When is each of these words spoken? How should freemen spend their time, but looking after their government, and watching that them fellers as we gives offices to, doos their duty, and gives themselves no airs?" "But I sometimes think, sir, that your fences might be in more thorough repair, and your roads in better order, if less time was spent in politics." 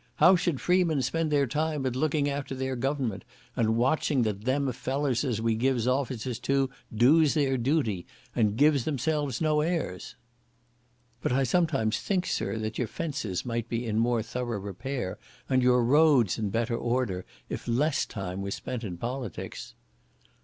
How 0.15 0.35
should 0.35 0.59
freemen 0.59 1.03
spend 1.03 1.29
their 1.31 1.45
time, 1.45 1.83
but 1.83 1.95
looking 1.95 2.27
after 2.27 2.55
their 2.55 2.75
government, 2.75 3.23
and 3.55 3.75
watching 3.77 4.23
that 4.23 4.45
them 4.45 4.71
fellers 4.71 5.23
as 5.23 5.39
we 5.39 5.53
gives 5.55 5.87
offices 5.87 6.39
to, 6.39 6.71
doos 6.91 7.35
their 7.35 7.55
duty, 7.55 8.07
and 8.35 8.57
gives 8.57 8.83
themselves 8.83 9.41
no 9.41 9.61
airs?" 9.61 10.15
"But 11.21 11.31
I 11.31 11.43
sometimes 11.43 11.99
think, 11.99 12.25
sir, 12.25 12.57
that 12.57 12.79
your 12.79 12.87
fences 12.87 13.45
might 13.45 13.69
be 13.69 13.85
in 13.85 13.99
more 13.99 14.23
thorough 14.23 14.57
repair, 14.59 15.19
and 15.47 15.61
your 15.61 15.83
roads 15.85 16.39
in 16.39 16.49
better 16.49 16.75
order, 16.75 17.23
if 17.47 17.67
less 17.67 18.07
time 18.07 18.41
was 18.41 18.55
spent 18.55 18.83
in 18.83 18.97
politics." 18.97 19.75